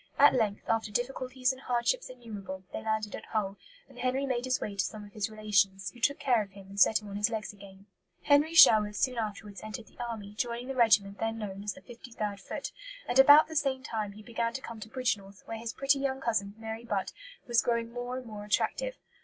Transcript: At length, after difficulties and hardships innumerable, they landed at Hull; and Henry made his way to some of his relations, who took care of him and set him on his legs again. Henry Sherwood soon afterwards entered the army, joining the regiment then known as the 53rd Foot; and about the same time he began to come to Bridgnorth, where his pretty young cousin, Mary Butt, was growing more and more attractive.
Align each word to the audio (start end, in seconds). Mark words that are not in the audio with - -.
At 0.17 0.33
length, 0.33 0.63
after 0.67 0.89
difficulties 0.91 1.51
and 1.51 1.61
hardships 1.61 2.09
innumerable, 2.09 2.63
they 2.73 2.81
landed 2.81 3.13
at 3.15 3.25
Hull; 3.27 3.57
and 3.87 3.99
Henry 3.99 4.25
made 4.25 4.45
his 4.45 4.59
way 4.59 4.75
to 4.75 4.83
some 4.83 5.05
of 5.05 5.13
his 5.13 5.29
relations, 5.29 5.91
who 5.91 5.99
took 5.99 6.17
care 6.17 6.41
of 6.41 6.53
him 6.53 6.69
and 6.69 6.79
set 6.79 7.03
him 7.03 7.07
on 7.07 7.17
his 7.17 7.29
legs 7.29 7.53
again. 7.53 7.85
Henry 8.23 8.55
Sherwood 8.55 8.95
soon 8.95 9.19
afterwards 9.19 9.61
entered 9.61 9.85
the 9.85 9.99
army, 10.03 10.33
joining 10.33 10.69
the 10.69 10.75
regiment 10.75 11.19
then 11.19 11.37
known 11.37 11.63
as 11.63 11.73
the 11.73 11.81
53rd 11.81 12.39
Foot; 12.39 12.71
and 13.07 13.19
about 13.19 13.47
the 13.47 13.55
same 13.55 13.83
time 13.83 14.13
he 14.13 14.23
began 14.23 14.53
to 14.53 14.61
come 14.61 14.79
to 14.79 14.89
Bridgnorth, 14.89 15.45
where 15.45 15.59
his 15.59 15.71
pretty 15.71 15.99
young 15.99 16.19
cousin, 16.19 16.55
Mary 16.57 16.83
Butt, 16.83 17.13
was 17.45 17.61
growing 17.61 17.91
more 17.93 18.17
and 18.17 18.25
more 18.25 18.43
attractive. 18.43 18.97